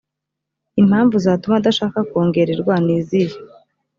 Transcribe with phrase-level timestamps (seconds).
[0.81, 3.35] impamvu zatuma adashaka kongererwa nizihe